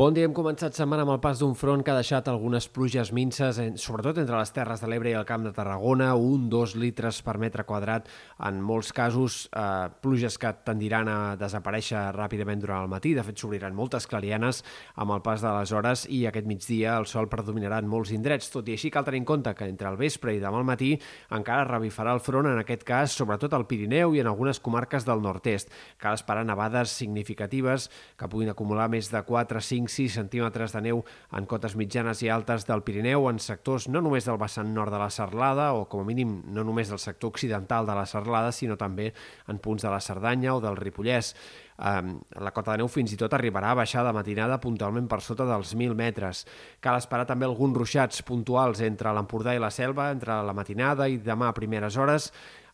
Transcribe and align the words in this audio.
Bon 0.00 0.14
dia, 0.16 0.24
hem 0.24 0.32
començat 0.32 0.72
setmana 0.72 1.02
amb 1.04 1.12
el 1.12 1.18
pas 1.20 1.36
d'un 1.42 1.50
front 1.52 1.82
que 1.84 1.90
ha 1.92 1.98
deixat 1.98 2.28
algunes 2.30 2.64
pluges 2.72 3.10
minces, 3.12 3.58
sobretot 3.82 4.16
entre 4.22 4.38
les 4.38 4.52
Terres 4.56 4.80
de 4.80 4.88
l'Ebre 4.88 5.10
i 5.10 5.16
el 5.18 5.26
Camp 5.28 5.42
de 5.44 5.50
Tarragona, 5.52 6.14
un, 6.16 6.46
dos 6.48 6.72
litres 6.72 7.18
per 7.20 7.34
metre 7.36 7.66
quadrat, 7.68 8.08
en 8.48 8.62
molts 8.64 8.94
casos, 8.96 9.42
eh, 9.52 9.90
pluges 10.00 10.38
que 10.40 10.54
tendiran 10.64 11.10
a 11.12 11.16
desaparèixer 11.36 12.00
ràpidament 12.16 12.62
durant 12.62 12.86
el 12.86 12.88
matí, 12.88 13.12
de 13.12 13.24
fet 13.26 13.36
s'obriran 13.36 13.76
moltes 13.76 14.08
clarianes 14.08 14.62
amb 14.94 15.12
el 15.18 15.20
pas 15.26 15.44
de 15.44 15.52
les 15.58 15.74
hores 15.76 16.06
i 16.08 16.22
aquest 16.30 16.48
migdia 16.48 16.96
el 16.96 17.04
sol 17.04 17.28
predominarà 17.28 17.82
en 17.84 17.92
molts 17.92 18.14
indrets, 18.16 18.48
tot 18.56 18.72
i 18.72 18.78
així 18.78 18.88
cal 18.88 19.04
tenir 19.04 19.20
en 19.20 19.28
compte 19.28 19.52
que 19.52 19.68
entre 19.68 19.92
el 19.92 20.00
vespre 20.00 20.32
i 20.32 20.40
demà 20.40 20.64
al 20.64 20.68
matí 20.70 20.94
encara 21.28 21.68
revifarà 21.74 22.16
el 22.16 22.24
front, 22.24 22.48
en 22.48 22.62
aquest 22.62 22.88
cas, 22.88 23.18
sobretot 23.20 23.52
al 23.52 23.68
Pirineu 23.68 24.16
i 24.16 24.24
en 24.24 24.32
algunes 24.32 24.64
comarques 24.64 25.04
del 25.04 25.20
nord-est. 25.20 25.68
Cal 26.00 26.16
esperar 26.16 26.48
nevades 26.48 26.96
significatives 27.04 27.90
que 28.16 28.32
puguin 28.32 28.56
acumular 28.56 28.88
més 28.88 29.12
de 29.12 29.24
4 29.28 29.60
5 29.60 29.89
5-6 29.90 30.16
centímetres 30.20 30.74
de 30.74 30.82
neu 30.86 31.02
en 31.36 31.46
cotes 31.50 31.74
mitjanes 31.76 32.22
i 32.22 32.30
altes 32.30 32.66
del 32.68 32.84
Pirineu, 32.86 33.26
en 33.30 33.40
sectors 33.42 33.88
no 33.90 34.02
només 34.04 34.28
del 34.28 34.38
vessant 34.40 34.70
nord 34.74 34.94
de 34.94 35.00
la 35.02 35.10
Serlada, 35.10 35.72
o 35.74 35.86
com 35.90 36.04
a 36.04 36.06
mínim 36.08 36.38
no 36.54 36.64
només 36.64 36.92
del 36.92 37.02
sector 37.02 37.34
occidental 37.34 37.88
de 37.88 37.96
la 37.98 38.06
Serlada, 38.06 38.52
sinó 38.52 38.78
també 38.78 39.10
en 39.48 39.58
punts 39.58 39.82
de 39.82 39.90
la 39.90 40.00
Cerdanya 40.00 40.54
o 40.54 40.62
del 40.62 40.78
Ripollès. 40.78 41.34
la 41.80 42.50
cota 42.52 42.72
de 42.72 42.82
neu 42.82 42.88
fins 42.92 43.14
i 43.14 43.16
tot 43.16 43.32
arribarà 43.32 43.70
a 43.72 43.76
baixar 43.78 44.02
de 44.04 44.12
matinada 44.12 44.58
puntualment 44.60 45.06
per 45.08 45.22
sota 45.24 45.46
dels 45.48 45.72
1.000 45.74 45.94
metres. 45.96 46.44
Cal 46.78 46.98
esperar 46.98 47.24
també 47.24 47.46
alguns 47.46 47.76
ruixats 47.76 48.20
puntuals 48.22 48.82
entre 48.84 49.14
l'Empordà 49.16 49.54
i 49.56 49.62
la 49.62 49.70
Selva, 49.72 50.10
entre 50.12 50.42
la 50.44 50.52
matinada 50.52 51.08
i 51.08 51.16
demà 51.16 51.48
a 51.48 51.56
primeres 51.56 51.96
hores, 51.96 52.28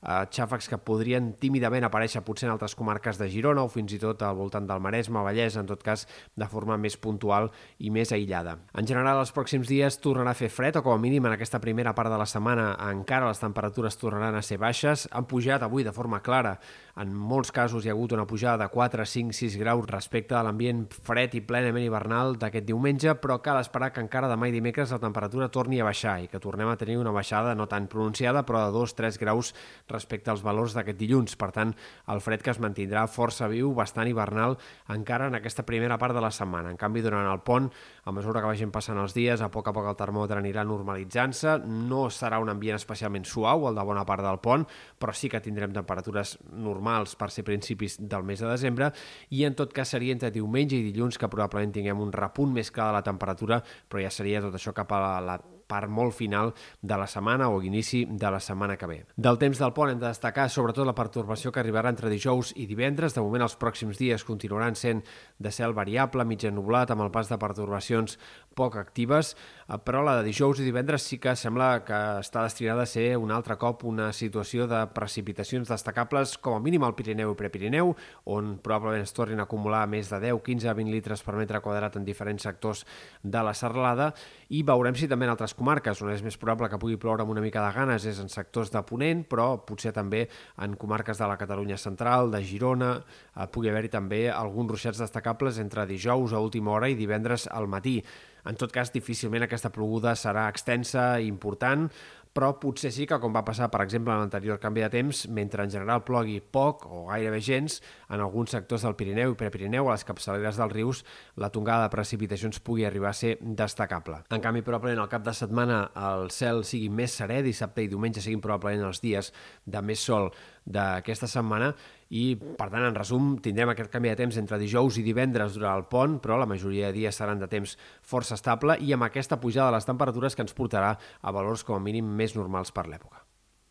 eh, 0.06 0.24
xàfecs 0.30 0.70
que 0.70 0.78
podrien 0.78 1.32
tímidament 1.40 1.86
aparèixer 1.86 2.22
potser 2.24 2.48
en 2.48 2.54
altres 2.54 2.76
comarques 2.78 3.18
de 3.18 3.28
Girona 3.32 3.64
o 3.66 3.72
fins 3.72 3.92
i 3.96 4.00
tot 4.02 4.22
al 4.22 4.36
voltant 4.38 4.66
del 4.68 4.82
Maresme, 4.82 5.22
Vallès, 5.26 5.58
en 5.58 5.66
tot 5.68 5.82
cas 5.82 6.06
de 6.36 6.48
forma 6.50 6.78
més 6.80 6.96
puntual 6.96 7.50
i 7.78 7.90
més 7.90 8.12
aïllada. 8.14 8.56
En 8.78 8.86
general, 8.86 9.20
els 9.22 9.34
pròxims 9.34 9.68
dies 9.68 9.98
tornarà 10.02 10.32
a 10.32 10.38
fer 10.38 10.50
fred, 10.52 10.78
o 10.78 10.84
com 10.86 10.94
a 10.94 11.02
mínim 11.02 11.26
en 11.26 11.34
aquesta 11.34 11.60
primera 11.62 11.94
part 11.94 12.12
de 12.12 12.20
la 12.20 12.28
setmana 12.30 12.72
encara 12.90 13.28
les 13.30 13.42
temperatures 13.42 13.98
tornaran 13.98 14.36
a 14.36 14.44
ser 14.46 14.58
baixes. 14.62 15.08
Han 15.12 15.26
pujat 15.26 15.62
avui 15.66 15.84
de 15.84 15.94
forma 15.96 16.22
clara. 16.22 16.56
En 16.96 17.12
molts 17.12 17.52
casos 17.52 17.84
hi 17.84 17.90
ha 17.90 17.94
hagut 17.96 18.14
una 18.16 18.26
pujada 18.26 18.64
de 18.64 18.70
4, 18.72 19.04
5, 19.04 19.34
6 19.36 19.58
graus 19.60 19.84
respecte 19.90 20.36
a 20.36 20.42
l'ambient 20.46 20.86
fred 20.88 21.34
i 21.36 21.42
plenament 21.44 21.84
hivernal 21.84 22.38
d'aquest 22.40 22.64
diumenge, 22.68 23.16
però 23.20 23.38
cal 23.44 23.60
esperar 23.60 23.90
que 23.92 24.00
encara 24.00 24.30
demà 24.30 24.48
i 24.48 24.54
dimecres 24.54 24.94
la 24.94 25.00
temperatura 25.02 25.50
torni 25.52 25.80
a 25.80 25.88
baixar 25.88 26.18
i 26.24 26.30
que 26.32 26.40
tornem 26.40 26.70
a 26.72 26.78
tenir 26.80 26.96
una 27.00 27.12
baixada 27.12 27.54
no 27.54 27.66
tan 27.68 27.88
pronunciada, 27.92 28.46
però 28.48 28.64
de 28.64 28.76
2-3 28.78 29.20
graus 29.20 29.52
als 29.96 30.42
valors 30.44 30.74
d'aquest 30.76 30.98
dilluns. 30.98 31.36
Per 31.36 31.50
tant, 31.54 31.72
el 32.12 32.20
fred 32.20 32.42
que 32.42 32.52
es 32.52 32.60
mantindrà 32.60 33.06
força 33.08 33.48
viu, 33.48 33.72
bastant 33.74 34.08
hivernal, 34.08 34.58
encara 34.92 35.28
en 35.30 35.38
aquesta 35.38 35.64
primera 35.64 35.98
part 35.98 36.14
de 36.14 36.20
la 36.20 36.30
setmana. 36.30 36.70
En 36.70 36.76
canvi, 36.76 37.02
durant 37.02 37.26
el 37.30 37.40
pont, 37.40 37.70
a 38.04 38.12
mesura 38.12 38.40
que 38.40 38.50
vagin 38.50 38.70
passant 38.74 38.98
els 38.98 39.14
dies, 39.16 39.40
a 39.40 39.50
poc 39.50 39.68
a 39.68 39.74
poc 39.76 39.88
el 39.88 39.98
termòmetre 39.98 40.40
anirà 40.42 40.64
normalitzant-se. 40.64 41.58
No 41.66 42.06
serà 42.10 42.40
un 42.42 42.52
ambient 42.52 42.76
especialment 42.76 43.24
suau, 43.24 43.68
el 43.68 43.74
de 43.74 43.86
bona 43.86 44.04
part 44.04 44.24
del 44.26 44.40
pont, 44.42 44.66
però 44.98 45.14
sí 45.16 45.30
que 45.32 45.40
tindrem 45.40 45.72
temperatures 45.74 46.36
normals 46.52 47.16
per 47.16 47.30
ser 47.30 47.44
principis 47.46 47.98
del 48.00 48.24
mes 48.26 48.40
de 48.42 48.50
desembre 48.50 48.92
i 49.30 49.44
en 49.46 49.56
tot 49.58 49.72
cas 49.74 49.94
seria 49.94 50.14
entre 50.14 50.32
diumenge 50.34 50.78
i 50.78 50.86
dilluns 50.86 51.18
que 51.18 51.30
probablement 51.32 51.74
tinguem 51.74 52.00
un 52.02 52.14
repunt 52.14 52.52
més 52.54 52.70
clar 52.70 52.90
de 52.90 52.98
la 52.98 53.04
temperatura, 53.06 53.62
però 53.88 54.02
ja 54.02 54.12
seria 54.12 54.42
tot 54.44 54.56
això 54.56 54.74
cap 54.76 54.92
a 54.92 55.02
la, 55.02 55.14
la 55.24 55.38
part 55.66 55.90
molt 55.90 56.14
final 56.14 56.52
de 56.80 56.96
la 56.96 57.06
setmana 57.10 57.48
o 57.50 57.60
inici 57.62 58.04
de 58.06 58.30
la 58.30 58.40
setmana 58.40 58.76
que 58.76 58.86
ve. 58.86 58.98
Del 59.16 59.38
temps 59.38 59.58
del 59.58 59.74
pont 59.74 59.90
hem 59.90 60.00
de 60.00 60.08
destacar 60.08 60.48
sobretot 60.50 60.86
la 60.86 60.94
pertorbació 60.94 61.52
que 61.52 61.60
arribarà 61.62 61.90
entre 61.92 62.10
dijous 62.12 62.52
i 62.56 62.66
divendres. 62.70 63.14
De 63.14 63.24
moment 63.24 63.46
els 63.46 63.58
pròxims 63.58 63.98
dies 63.98 64.24
continuaran 64.24 64.76
sent 64.78 65.02
de 65.38 65.52
cel 65.52 65.74
variable, 65.74 66.24
mitja 66.24 66.52
nublat, 66.54 66.90
amb 66.90 67.06
el 67.06 67.12
pas 67.14 67.28
de 67.28 67.38
pertorbacions 67.38 68.18
poc 68.56 68.78
actives, 68.80 69.34
eh, 69.68 69.76
però 69.84 70.02
la 70.04 70.16
de 70.20 70.24
dijous 70.30 70.60
i 70.60 70.66
divendres 70.66 71.04
sí 71.04 71.18
que 71.20 71.34
sembla 71.36 71.84
que 71.84 71.98
està 72.22 72.46
destinada 72.46 72.86
a 72.86 72.90
ser 72.90 73.16
un 73.20 73.32
altre 73.34 73.58
cop 73.60 73.84
una 73.84 74.12
situació 74.16 74.66
de 74.70 74.80
precipitacions 74.96 75.68
destacables, 75.68 76.36
com 76.38 76.56
a 76.56 76.62
mínim 76.62 76.86
al 76.86 76.94
Pirineu 76.96 77.34
i 77.34 77.38
Prepirineu, 77.38 77.92
on 78.24 78.56
probablement 78.64 79.04
es 79.04 79.12
tornin 79.16 79.40
a 79.42 79.46
acumular 79.46 79.84
més 79.90 80.08
de 80.12 80.20
10, 80.22 80.40
15, 80.46 80.72
20 80.72 80.94
litres 80.94 81.22
per 81.26 81.36
metre 81.36 81.60
quadrat 81.60 81.98
en 81.98 82.06
diferents 82.06 82.48
sectors 82.48 82.86
de 83.22 83.42
la 83.44 83.54
serralada, 83.54 84.12
i 84.48 84.62
veurem 84.62 84.96
si 84.96 85.08
també 85.10 85.26
en 85.28 85.34
altres 85.34 85.55
comarques 85.56 86.00
on 86.04 86.12
és 86.12 86.22
més 86.24 86.36
probable 86.38 86.68
que 86.70 86.78
pugui 86.80 86.98
ploure 87.00 87.24
amb 87.24 87.32
una 87.34 87.42
mica 87.44 87.64
de 87.64 87.72
ganes 87.74 88.06
és 88.06 88.20
en 88.22 88.30
sectors 88.32 88.70
de 88.74 88.82
Ponent, 88.86 89.24
però 89.26 89.48
potser 89.66 89.92
també 89.96 90.26
en 90.62 90.76
comarques 90.78 91.18
de 91.18 91.28
la 91.28 91.38
Catalunya 91.40 91.78
central, 91.80 92.30
de 92.30 92.42
Girona, 92.44 92.92
eh, 93.00 93.48
pugui 93.50 93.72
haver-hi 93.72 93.92
també 93.92 94.22
alguns 94.30 94.76
ruixats 94.76 95.02
destacables 95.02 95.58
entre 95.58 95.86
dijous 95.88 96.32
a 96.32 96.42
última 96.44 96.76
hora 96.76 96.88
i 96.92 96.98
divendres 96.98 97.48
al 97.48 97.66
matí. 97.66 97.98
En 98.46 98.54
tot 98.54 98.70
cas, 98.70 98.92
difícilment 98.94 99.42
aquesta 99.42 99.72
ploguda 99.74 100.14
serà 100.14 100.46
extensa 100.52 101.16
i 101.18 101.26
important, 101.26 101.88
però 102.36 102.52
potser 102.60 102.90
sí 102.92 103.06
que, 103.08 103.16
com 103.22 103.32
va 103.32 103.44
passar, 103.46 103.70
per 103.72 103.80
exemple, 103.80 104.12
en 104.12 104.20
l'anterior 104.20 104.60
canvi 104.60 104.82
de 104.84 104.90
temps, 104.92 105.22
mentre 105.32 105.64
en 105.64 105.72
general 105.72 106.02
plogui 106.04 106.36
poc 106.40 106.84
o 106.84 107.06
gairebé 107.08 107.40
gens, 107.40 107.78
en 108.12 108.20
alguns 108.20 108.52
sectors 108.52 108.84
del 108.84 108.96
Pirineu 108.98 109.32
i 109.32 109.38
Prepirineu, 109.40 109.88
a 109.88 109.96
les 109.96 110.04
capçaleres 110.04 110.60
dels 110.60 110.74
rius, 110.74 111.02
la 111.40 111.48
tongada 111.54 111.86
de 111.86 111.94
precipitacions 111.94 112.60
pugui 112.60 112.84
arribar 112.84 113.14
a 113.14 113.16
ser 113.16 113.36
destacable. 113.40 114.20
En 114.28 114.44
canvi, 114.44 114.60
probablement 114.66 115.06
al 115.06 115.12
cap 115.12 115.24
de 115.24 115.32
setmana 115.36 115.86
el 116.12 116.28
cel 116.34 116.60
sigui 116.68 116.90
més 116.92 117.16
serè, 117.16 117.40
dissabte 117.46 117.84
i 117.86 117.88
diumenge 117.88 118.20
siguin 118.20 118.44
probablement 118.44 118.90
els 118.90 119.00
dies 119.00 119.32
de 119.64 119.82
més 119.82 120.04
sol 120.04 120.28
d'aquesta 120.66 121.30
setmana 121.30 121.72
i, 122.10 122.36
per 122.36 122.68
tant, 122.70 122.84
en 122.86 122.94
resum, 122.94 123.34
tindrem 123.42 123.72
aquest 123.72 123.90
canvi 123.92 124.12
de 124.12 124.18
temps 124.22 124.38
entre 124.38 124.60
dijous 124.62 124.98
i 125.00 125.04
divendres 125.06 125.56
durant 125.58 125.80
el 125.80 125.86
pont, 125.90 126.18
però 126.22 126.38
la 126.38 126.48
majoria 126.50 126.90
de 126.90 127.00
dies 127.00 127.18
seran 127.18 127.42
de 127.42 127.50
temps 127.50 127.76
força 128.02 128.38
estable 128.38 128.78
i 128.80 128.92
amb 128.94 129.08
aquesta 129.08 129.40
pujada 129.42 129.72
de 129.72 129.78
les 129.80 129.88
temperatures 129.88 130.36
que 130.36 130.46
ens 130.46 130.54
portarà 130.54 130.96
a 130.96 131.34
valors 131.34 131.66
com 131.66 131.78
a 131.78 131.82
mínim 131.82 132.06
més 132.06 132.36
normals 132.38 132.70
per 132.70 132.86
l'època. 132.86 133.26